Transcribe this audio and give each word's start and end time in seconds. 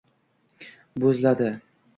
bo’zladi… 1.05 1.55